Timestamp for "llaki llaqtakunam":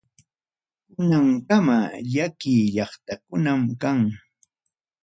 2.11-3.61